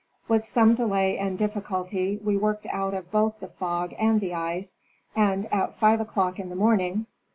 [0.27, 4.79] With some delay and difficulty we worked out of both the fog and the ice
[5.15, 7.29] and at five o'clock in the morning Arctic Cruise of the U.